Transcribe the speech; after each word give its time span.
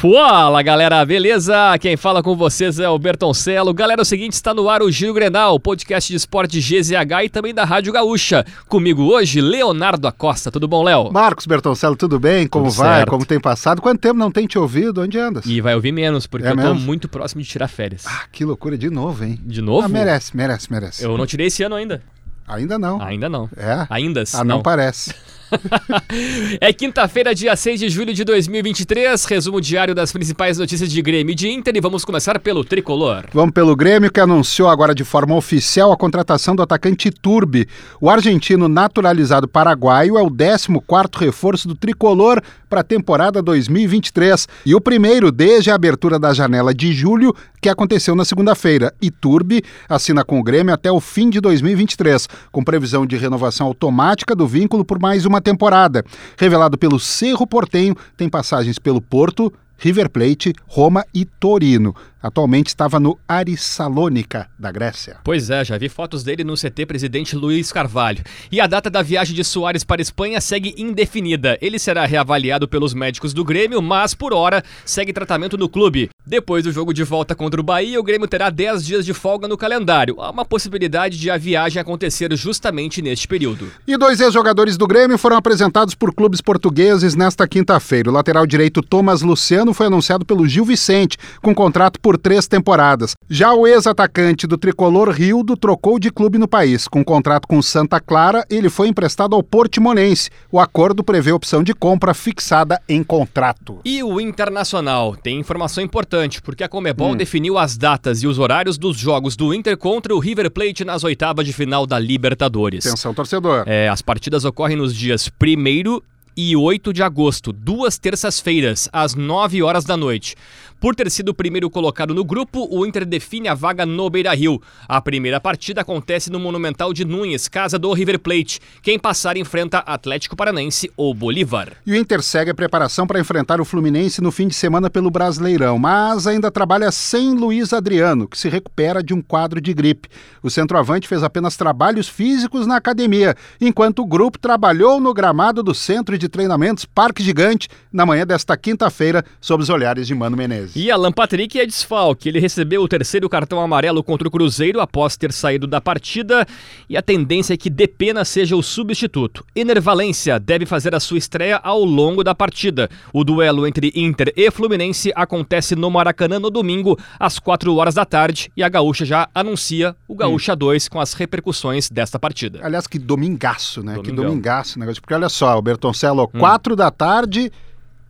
Fala 0.00 0.62
galera, 0.62 1.04
beleza? 1.04 1.76
Quem 1.78 1.94
fala 1.94 2.22
com 2.22 2.34
vocês 2.34 2.78
é 2.78 2.88
o 2.88 2.98
Bertoncelo. 2.98 3.74
Galera, 3.74 4.00
é 4.00 4.02
o 4.02 4.04
seguinte, 4.06 4.32
está 4.32 4.54
no 4.54 4.66
ar 4.66 4.80
o 4.80 4.90
Giro 4.90 5.12
Grenal, 5.12 5.60
podcast 5.60 6.10
de 6.10 6.16
esporte 6.16 6.58
GZH 6.58 7.24
e 7.24 7.28
também 7.28 7.52
da 7.52 7.66
Rádio 7.66 7.92
Gaúcha. 7.92 8.46
Comigo 8.66 9.02
hoje, 9.02 9.42
Leonardo 9.42 10.08
Acosta. 10.08 10.50
Tudo 10.50 10.66
bom, 10.66 10.82
Léo? 10.82 11.12
Marcos 11.12 11.44
Bertoncelo, 11.44 11.94
tudo 11.96 12.18
bem? 12.18 12.46
Como 12.46 12.70
Tudo 12.70 12.76
vai? 12.78 12.96
certo. 13.00 13.10
Como 13.10 13.26
tem 13.26 13.38
passado? 13.38 13.82
Quanto 13.82 14.00
tempo 14.00 14.18
não 14.18 14.30
tem 14.30 14.46
te 14.46 14.58
ouvido? 14.58 15.02
Onde 15.02 15.18
andas? 15.18 15.44
E 15.44 15.60
vai 15.60 15.74
ouvir 15.74 15.92
menos, 15.92 16.26
porque 16.26 16.46
É 16.46 16.52
eu 16.52 16.56
mesmo? 16.56 16.76
muito 16.76 17.06
próximo 17.06 17.42
de 17.42 17.48
tirar 17.48 17.68
férias. 17.68 18.04
Ah, 18.06 18.22
que 18.32 18.42
loucura 18.42 18.78
de 18.78 18.88
novo, 18.88 19.22
hein? 19.22 19.38
De 19.44 19.60
novo? 19.60 19.84
Ah, 19.84 19.88
merece, 19.88 20.34
merece, 20.34 20.72
merece. 20.72 21.04
Eu 21.04 21.18
não 21.18 21.26
tirei 21.26 21.48
esse 21.48 21.62
ano 21.62 21.74
ainda. 21.74 22.02
Ainda 22.48 22.78
não. 22.78 23.02
Ainda 23.02 23.28
não. 23.28 23.50
É? 23.54 23.86
Ainda 23.90 24.24
Ah, 24.32 24.44
não, 24.44 24.62
parece. 24.62 25.14
É 26.60 26.72
quinta-feira, 26.72 27.34
dia 27.34 27.54
6 27.54 27.80
de 27.80 27.88
julho 27.88 28.12
de 28.12 28.24
2023, 28.24 29.24
resumo 29.24 29.60
diário 29.60 29.94
das 29.94 30.12
principais 30.12 30.58
notícias 30.58 30.90
de 30.90 31.00
Grêmio 31.02 31.32
e 31.32 31.34
de 31.34 31.48
Inter 31.48 31.76
e 31.76 31.80
vamos 31.80 32.04
começar 32.04 32.38
pelo 32.40 32.64
tricolor. 32.64 33.24
Vamos 33.32 33.52
pelo 33.52 33.74
Grêmio, 33.76 34.10
que 34.10 34.20
anunciou 34.20 34.68
agora 34.68 34.94
de 34.94 35.04
forma 35.04 35.34
oficial 35.34 35.92
a 35.92 35.96
contratação 35.96 36.54
do 36.54 36.62
atacante 36.62 37.10
Turbi. 37.10 37.68
O 38.00 38.10
argentino 38.10 38.68
naturalizado 38.68 39.48
paraguaio 39.48 40.18
é 40.18 40.22
o 40.22 40.30
14º 40.30 41.18
reforço 41.18 41.68
do 41.68 41.74
tricolor 41.74 42.42
para 42.68 42.80
a 42.80 42.84
temporada 42.84 43.42
2023 43.42 44.46
e 44.64 44.74
o 44.74 44.80
primeiro 44.80 45.32
desde 45.32 45.70
a 45.70 45.74
abertura 45.74 46.18
da 46.18 46.32
janela 46.32 46.72
de 46.72 46.92
julho, 46.92 47.34
que 47.60 47.68
aconteceu 47.68 48.14
na 48.14 48.24
segunda-feira. 48.24 48.94
E 49.02 49.10
Turbi 49.10 49.62
assina 49.88 50.24
com 50.24 50.38
o 50.38 50.42
Grêmio 50.42 50.72
até 50.72 50.90
o 50.90 51.00
fim 51.00 51.28
de 51.28 51.40
2023, 51.40 52.28
com 52.52 52.62
previsão 52.62 53.04
de 53.04 53.16
renovação 53.16 53.66
automática 53.66 54.34
do 54.34 54.46
vínculo 54.46 54.84
por 54.84 54.98
mais 54.98 55.26
uma 55.26 55.39
temporada. 55.40 56.04
Revelado 56.38 56.76
pelo 56.76 56.98
Cerro 56.98 57.46
Portenho, 57.46 57.96
tem 58.16 58.28
passagens 58.28 58.78
pelo 58.78 59.00
Porto, 59.00 59.52
River 59.78 60.10
Plate, 60.10 60.52
Roma 60.66 61.04
e 61.14 61.24
Torino. 61.24 61.94
Atualmente 62.22 62.68
estava 62.68 63.00
no 63.00 63.18
Arissalônica, 63.26 64.48
da 64.58 64.70
Grécia. 64.70 65.16
Pois 65.24 65.48
é, 65.48 65.64
já 65.64 65.78
vi 65.78 65.88
fotos 65.88 66.22
dele 66.22 66.44
no 66.44 66.54
CT 66.54 66.84
Presidente 66.86 67.34
Luiz 67.34 67.72
Carvalho. 67.72 68.22
E 68.52 68.60
a 68.60 68.66
data 68.66 68.90
da 68.90 69.00
viagem 69.00 69.34
de 69.34 69.42
Soares 69.42 69.84
para 69.84 70.00
a 70.00 70.02
Espanha 70.02 70.40
segue 70.40 70.74
indefinida. 70.76 71.56
Ele 71.62 71.78
será 71.78 72.04
reavaliado 72.04 72.68
pelos 72.68 72.92
médicos 72.92 73.32
do 73.32 73.44
Grêmio, 73.44 73.80
mas 73.80 74.14
por 74.14 74.34
hora 74.34 74.62
segue 74.84 75.12
tratamento 75.12 75.56
no 75.56 75.68
clube. 75.68 76.10
Depois 76.26 76.62
do 76.62 76.70
jogo 76.70 76.92
de 76.92 77.02
volta 77.02 77.34
contra 77.34 77.60
o 77.60 77.64
Bahia, 77.64 77.98
o 77.98 78.04
Grêmio 78.04 78.28
terá 78.28 78.50
10 78.50 78.84
dias 78.84 79.06
de 79.06 79.14
folga 79.14 79.48
no 79.48 79.56
calendário. 79.56 80.20
Há 80.20 80.30
uma 80.30 80.44
possibilidade 80.44 81.18
de 81.18 81.30
a 81.30 81.38
viagem 81.38 81.80
acontecer 81.80 82.34
justamente 82.36 83.00
neste 83.00 83.26
período. 83.26 83.72
E 83.86 83.96
dois 83.96 84.20
ex-jogadores 84.20 84.76
do 84.76 84.86
Grêmio 84.86 85.16
foram 85.16 85.36
apresentados 85.36 85.94
por 85.94 86.14
clubes 86.14 86.40
portugueses 86.40 87.14
nesta 87.14 87.48
quinta-feira. 87.48 88.10
O 88.10 88.12
lateral 88.12 88.46
direito 88.46 88.82
Thomas 88.82 89.22
Luciano 89.22 89.72
foi 89.72 89.86
anunciado 89.86 90.24
pelo 90.24 90.46
Gil 90.46 90.64
Vicente, 90.64 91.16
com 91.40 91.54
contrato 91.54 91.98
por 92.00 92.09
três 92.18 92.46
temporadas. 92.46 93.14
Já 93.28 93.52
o 93.52 93.66
ex-atacante 93.66 94.46
do 94.46 94.58
tricolor 94.58 95.10
Rildo 95.10 95.56
trocou 95.56 95.98
de 95.98 96.10
clube 96.10 96.38
no 96.38 96.48
país. 96.48 96.88
Com 96.88 97.04
contrato 97.04 97.46
com 97.46 97.60
Santa 97.62 98.00
Clara, 98.00 98.44
ele 98.50 98.68
foi 98.68 98.88
emprestado 98.88 99.34
ao 99.34 99.42
Portimonense. 99.42 100.30
O 100.50 100.58
acordo 100.58 101.04
prevê 101.04 101.32
opção 101.32 101.62
de 101.62 101.74
compra 101.74 102.14
fixada 102.14 102.80
em 102.88 103.02
contrato. 103.02 103.80
E 103.84 104.02
o 104.02 104.20
Internacional 104.20 105.16
tem 105.16 105.38
informação 105.38 105.82
importante, 105.82 106.42
porque 106.42 106.64
a 106.64 106.68
Comebol 106.68 107.14
definiu 107.14 107.58
as 107.58 107.76
datas 107.76 108.22
e 108.22 108.26
os 108.26 108.38
horários 108.38 108.78
dos 108.78 108.96
jogos 108.96 109.36
do 109.36 109.52
Inter 109.54 109.76
contra 109.76 110.14
o 110.14 110.18
River 110.18 110.50
Plate 110.50 110.84
nas 110.84 111.04
oitavas 111.04 111.46
de 111.46 111.52
final 111.52 111.86
da 111.86 111.98
Libertadores. 111.98 112.86
Atenção, 112.86 113.14
torcedor. 113.14 113.64
É, 113.66 113.88
as 113.88 114.02
partidas 114.02 114.44
ocorrem 114.44 114.76
nos 114.76 114.94
dias 114.94 115.28
1 115.28 116.00
e 116.36 116.56
8 116.56 116.92
de 116.92 117.02
agosto, 117.02 117.52
duas 117.52 117.98
terças-feiras, 117.98 118.88
às 118.92 119.14
9 119.14 119.62
horas 119.62 119.84
da 119.84 119.96
noite. 119.96 120.36
Por 120.80 120.94
ter 120.94 121.10
sido 121.10 121.28
o 121.28 121.34
primeiro 121.34 121.68
colocado 121.68 122.14
no 122.14 122.24
grupo, 122.24 122.66
o 122.70 122.86
Inter 122.86 123.04
define 123.04 123.48
a 123.48 123.54
vaga 123.54 123.84
no 123.84 124.08
Beira-Rio. 124.08 124.62
A 124.88 124.98
primeira 124.98 125.38
partida 125.38 125.82
acontece 125.82 126.30
no 126.30 126.40
Monumental 126.40 126.94
de 126.94 127.04
Nunes, 127.04 127.48
casa 127.48 127.78
do 127.78 127.92
River 127.92 128.18
Plate. 128.18 128.60
Quem 128.82 128.98
passar 128.98 129.36
enfrenta 129.36 129.80
Atlético 129.80 130.34
Paranense 130.34 130.90
ou 130.96 131.12
Bolívar. 131.12 131.74
E 131.86 131.92
o 131.92 131.96
Inter 131.96 132.22
segue 132.22 132.50
a 132.50 132.54
preparação 132.54 133.06
para 133.06 133.20
enfrentar 133.20 133.60
o 133.60 133.64
Fluminense 133.64 134.22
no 134.22 134.32
fim 134.32 134.48
de 134.48 134.54
semana 134.54 134.88
pelo 134.88 135.10
Brasileirão, 135.10 135.78
mas 135.78 136.26
ainda 136.26 136.50
trabalha 136.50 136.90
sem 136.90 137.34
Luiz 137.34 137.74
Adriano, 137.74 138.26
que 138.26 138.38
se 138.38 138.48
recupera 138.48 139.02
de 139.02 139.12
um 139.12 139.20
quadro 139.20 139.60
de 139.60 139.74
gripe. 139.74 140.08
O 140.42 140.48
centroavante 140.48 141.06
fez 141.06 141.22
apenas 141.22 141.58
trabalhos 141.58 142.08
físicos 142.08 142.66
na 142.66 142.76
academia, 142.76 143.36
enquanto 143.60 143.98
o 143.98 144.06
grupo 144.06 144.38
trabalhou 144.38 144.98
no 144.98 145.12
gramado 145.12 145.62
do 145.62 145.74
Centro 145.74 146.16
de 146.20 146.28
Treinamentos 146.28 146.84
Parque 146.84 147.22
Gigante 147.22 147.68
na 147.92 148.06
manhã 148.06 148.26
desta 148.26 148.56
quinta-feira, 148.56 149.24
sob 149.40 149.62
os 149.62 149.70
olhares 149.70 150.06
de 150.06 150.14
Mano 150.14 150.36
Menezes. 150.36 150.76
E 150.76 150.90
Alan 150.90 151.10
Patrick 151.10 151.58
é 151.58 151.66
desfalque. 151.66 152.28
Ele 152.28 152.38
recebeu 152.38 152.82
o 152.82 152.88
terceiro 152.88 153.28
cartão 153.28 153.60
amarelo 153.60 154.04
contra 154.04 154.28
o 154.28 154.30
Cruzeiro 154.30 154.80
após 154.80 155.16
ter 155.16 155.32
saído 155.32 155.66
da 155.66 155.80
partida 155.80 156.46
e 156.88 156.96
a 156.96 157.02
tendência 157.02 157.54
é 157.54 157.56
que 157.56 157.70
Depena 157.70 158.24
seja 158.24 158.54
o 158.54 158.62
substituto. 158.62 159.44
Ener 159.56 159.80
Valência 159.80 160.38
deve 160.38 160.66
fazer 160.66 160.94
a 160.94 161.00
sua 161.00 161.18
estreia 161.18 161.56
ao 161.56 161.84
longo 161.84 162.22
da 162.22 162.34
partida. 162.34 162.88
O 163.12 163.24
duelo 163.24 163.66
entre 163.66 163.92
Inter 163.94 164.32
e 164.36 164.50
Fluminense 164.50 165.12
acontece 165.16 165.74
no 165.74 165.90
Maracanã 165.90 166.38
no 166.38 166.50
domingo, 166.50 166.98
às 167.18 167.38
4 167.38 167.74
horas 167.74 167.94
da 167.94 168.04
tarde, 168.04 168.52
e 168.56 168.62
a 168.62 168.68
Gaúcha 168.68 169.04
já 169.04 169.28
anuncia 169.34 169.96
o 170.06 170.14
Gaúcha 170.14 170.54
2 170.54 170.88
com 170.88 171.00
as 171.00 171.14
repercussões 171.14 171.88
desta 171.88 172.18
partida. 172.18 172.60
Aliás, 172.62 172.86
que 172.86 172.98
domingaço, 172.98 173.82
né? 173.82 173.94
Que 173.94 174.10
Domingão. 174.10 174.24
domingaço 174.26 174.76
o 174.76 174.80
negócio. 174.80 175.00
Porque 175.00 175.14
olha 175.14 175.28
só, 175.28 175.58
o 175.58 175.62
Bertoncello, 176.10 176.28
quatro 176.28 176.76
da 176.76 176.90
tarde, 176.90 177.50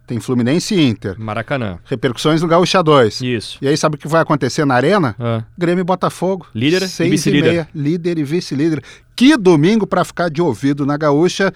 tem 0.07 0.19
Fluminense 0.19 0.75
e 0.75 0.89
Inter. 0.89 1.15
Maracanã. 1.19 1.79
Repercussões 1.85 2.43
no 2.43 2.49
Gaúcha 2.49 2.83
2. 2.83 3.21
Isso. 3.21 3.59
E 3.63 3.69
aí, 3.69 3.77
sabe 3.77 3.95
o 3.97 3.99
que 3.99 4.09
vai 4.09 4.21
acontecer 4.23 4.65
na 4.65 4.75
Arena? 4.75 5.15
Ah. 5.19 5.45
Grêmio 5.57 5.83
e 5.83 5.85
Botafogo. 5.85 6.47
Líder 6.55 6.89
Seis 6.89 7.11
vice-líder. 7.11 7.47
e 7.47 7.51
meia, 7.51 7.69
líder 7.75 8.19
e 8.19 8.25
vice-líder. 8.25 8.83
Que 9.15 9.37
domingo 9.37 9.87
para 9.87 10.05
ficar 10.05 10.29
de 10.29 10.43
ouvido 10.43 10.85
na 10.85 10.97
Gaúcha. 10.97 11.53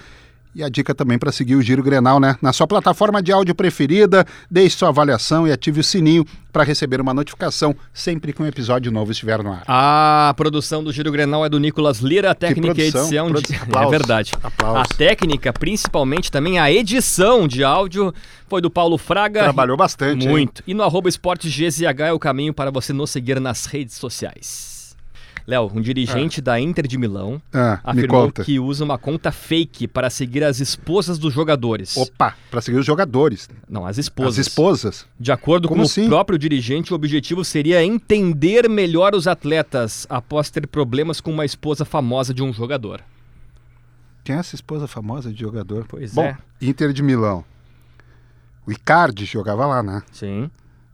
E 0.55 0.63
a 0.63 0.69
dica 0.69 0.95
também 0.95 1.19
para 1.19 1.33
seguir 1.33 1.57
o 1.57 1.63
Giro 1.63 1.83
Grenal, 1.83 2.21
né? 2.21 2.37
Na 2.41 2.53
sua 2.53 2.67
plataforma 2.67 3.21
de 3.21 3.33
áudio 3.33 3.55
preferida, 3.57 4.25
deixe 4.49 4.77
sua 4.77 4.91
avaliação 4.91 5.49
e 5.49 5.53
ative 5.53 5.81
o 5.81 5.85
sininho 5.85 6.25
para 6.53 6.63
receber 6.63 7.01
uma 7.01 7.13
notificação 7.13 7.75
sempre 7.93 8.33
que 8.33 8.41
um 8.41 8.47
episódio 8.47 8.93
novo 8.93 9.11
estiver 9.11 9.43
no 9.43 9.51
ar. 9.53 9.65
A 9.67 10.33
produção 10.37 10.85
do 10.85 10.93
Giro 10.93 11.11
Grenal 11.11 11.45
é 11.45 11.49
do 11.49 11.59
Nicolas 11.59 11.99
Lira, 11.99 12.31
a 12.31 12.35
técnica 12.37 12.81
e 12.81 12.87
edição 12.87 13.27
de... 13.27 13.33
produção. 13.33 13.57
É 13.65 13.67
Aplausos, 13.67 13.91
verdade. 13.91 14.33
aplausos. 14.41 14.83
A 14.83 14.95
técnica, 14.97 15.53
principalmente 15.53 16.31
também 16.31 16.61
a 16.61 16.71
edição 16.71 17.49
de 17.49 17.65
áudio, 17.65 18.15
foi 18.47 18.61
do 18.61 18.71
Paulo 18.71 18.97
Fraga. 18.97 19.43
Trabalhou 19.43 19.77
bastante. 19.77 20.25
hein? 20.25 20.31
Muito. 20.31 20.63
E 20.67 20.73
no 20.73 20.85
arroba 20.85 21.09
esportes 21.09 21.53
GZH 21.53 22.01
é 22.07 22.13
o 22.13 22.19
caminho 22.21 22.55
para 22.55 22.71
você 22.71 22.93
nos 22.93 23.11
seguir 23.11 23.41
nas 23.41 23.67
redes 23.67 23.97
sociais. 23.97 24.84
Léo, 25.47 25.71
um 25.75 25.81
dirigente 25.81 26.41
da 26.41 26.59
Inter 26.59 26.87
de 26.87 26.97
Milão 26.97 27.41
Ah, 27.53 27.79
afirmou 27.85 28.33
que 28.33 28.59
usa 28.59 28.83
uma 28.83 28.97
conta 28.97 29.31
fake 29.31 29.87
para 29.87 30.09
seguir 30.09 30.43
as 30.43 30.59
esposas 30.59 31.19
dos 31.19 31.35
jogadores. 31.35 31.97
Opa, 31.99 32.35
para 32.51 32.63
seguir 32.63 32.79
os 32.79 32.87
jogadores. 32.87 33.49
Não, 33.69 33.85
as 33.85 33.99
esposas. 33.99 34.39
As 34.39 34.47
esposas. 34.47 35.07
De 35.21 35.31
acordo 35.31 35.69
Como 35.69 35.83
com 35.83 35.87
assim? 35.87 36.07
o 36.07 36.09
próprio 36.09 36.39
dirigente, 36.39 36.93
o 36.93 36.97
objetivo 36.97 37.45
seria 37.45 37.85
entender 37.85 38.69
melhor 38.71 39.15
os 39.15 39.27
atletas 39.27 40.07
após 40.09 40.49
ter 40.49 40.67
problemas 40.67 41.21
com 41.21 41.31
uma 41.31 41.45
esposa 41.45 41.85
famosa 41.85 42.33
de 42.33 42.43
um 42.43 42.53
jogador. 42.53 43.03
Quem 44.25 44.37
é 44.37 44.39
essa 44.39 44.55
esposa 44.55 44.87
famosa 44.89 45.31
de 45.31 45.41
jogador? 45.41 45.85
Pois 45.87 46.15
Bom, 46.15 46.23
é. 46.25 46.39
Inter 46.63 46.91
de 46.95 47.03
Milão. 47.03 47.45
O 48.67 48.73
Icardi 48.73 49.27
jogava 49.27 49.67
lá, 49.67 49.83
né? 49.83 50.03
Sim. 50.11 50.51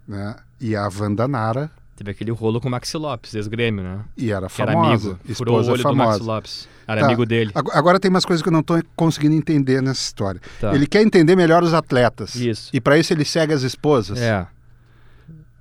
né? 0.09 0.35
E 0.61 0.75
a 0.75 0.89
Wanda 0.89 1.29
Nara, 1.29 1.71
Teve 2.01 2.13
aquele 2.13 2.31
rolo 2.31 2.63
com 2.63 2.69
o 2.69 2.71
Maxi 2.71 2.97
Lopes, 2.97 3.35
ex-grêmio, 3.35 3.85
né? 3.85 4.03
e 4.17 4.31
era 4.33 4.49
Que 4.49 4.63
era 4.63 4.73
famosa. 4.73 5.11
amigo. 5.11 5.35
Furou 5.35 5.57
o 5.57 5.59
olho 5.71 5.83
do 5.83 5.95
Maxi 5.95 6.13
famosa. 6.15 6.25
Lopes. 6.25 6.69
Era 6.89 7.01
Tá. 7.03 7.07
amigo 7.09 7.27
dele. 7.27 7.51
Ag- 7.55 7.71
Agora 7.75 8.01
tem 8.01 8.09
umas 8.09 8.25
coisas 8.25 8.43
que 8.43 8.49
eu 8.49 8.53
não 8.55 8.61
estou 8.61 8.83
conseguindo 8.97 9.35
entender 9.35 9.83
nessa 9.83 10.01
história. 10.01 10.41
Tá. 10.59 10.75
Ele 10.75 10.87
quer 10.87 11.03
entender 11.03 11.37
melhor 11.37 11.63
os 11.63 11.75
atletas. 11.75 12.35
Isso. 12.37 12.71
E 12.73 12.81
para 12.81 12.97
isso 12.97 13.13
ele 13.13 13.23
segue 13.23 13.53
as 13.53 13.61
esposas. 13.61 14.19
É. 14.19 14.47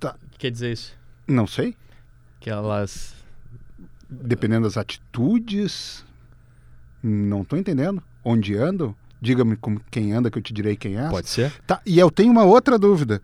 Tá. 0.00 0.16
O 0.28 0.30
que 0.30 0.38
quer 0.38 0.50
dizer 0.50 0.72
isso? 0.72 0.94
Não 1.28 1.46
sei. 1.46 1.76
Que 2.40 2.48
elas. 2.48 3.12
Dependendo 4.08 4.66
das 4.66 4.78
atitudes. 4.78 6.06
Não 7.02 7.42
estou 7.42 7.58
entendendo. 7.58 8.02
Onde 8.24 8.56
andam? 8.56 8.94
Diga-me 9.20 9.58
quem 9.90 10.14
anda 10.14 10.30
que 10.30 10.38
eu 10.38 10.42
te 10.42 10.54
direi 10.54 10.74
quem 10.74 10.96
é. 10.96 11.06
Pode 11.10 11.28
ser? 11.28 11.52
Tá, 11.66 11.82
e 11.84 11.98
eu 11.98 12.10
tenho 12.10 12.32
uma 12.32 12.44
outra 12.44 12.78
dúvida. 12.78 13.20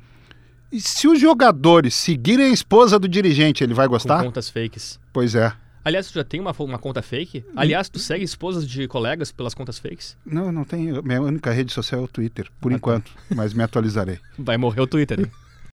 E 0.73 0.81
se 0.81 1.07
os 1.09 1.21
jogadores 1.21 1.95
seguirem 1.95 2.47
a 2.47 2.51
esposa 2.53 2.99
do 2.99 3.09
dirigente, 3.09 3.63
ele 3.63 3.75
vai 3.75 3.87
Com 3.87 3.93
gostar? 3.93 4.23
contas 4.23 4.49
fakes. 4.51 4.99
Pois 5.13 5.35
é. 5.35 5.53
Aliás, 5.85 6.09
tu 6.11 6.15
já 6.15 6.25
tem 6.25 6.41
uma, 6.41 6.51
uma 6.59 6.79
conta 6.79 7.01
fake? 7.01 7.45
Aliás, 7.55 7.89
tu 7.89 8.01
segue 8.01 8.25
esposas 8.25 8.69
de 8.69 8.89
colegas 8.89 9.31
pelas 9.31 9.55
contas 9.55 9.79
fakes? 9.79 10.17
Não, 10.27 10.51
não 10.51 10.65
tenho. 10.65 11.01
Minha 11.05 11.23
única 11.23 11.53
rede 11.53 11.73
social 11.73 12.01
é 12.01 12.05
o 12.05 12.09
Twitter, 12.09 12.49
por 12.61 12.71
Ah, 12.71 12.75
tá. 12.75 12.77
enquanto. 12.77 13.13
Mas 13.33 13.55
me 13.55 13.63
atualizarei. 13.63 14.19
Vai 14.37 14.57
morrer 14.57 14.81
o 14.81 14.87
Twitter, 14.89 15.21
hein? 15.21 15.27